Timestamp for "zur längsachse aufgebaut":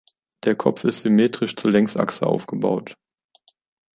1.55-2.95